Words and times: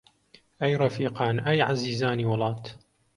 ئەی 0.61 0.77
ڕەفیقان، 0.81 1.35
ئەی 1.45 1.59
عەزیزانی 1.69 2.29
وڵات! 2.31 2.63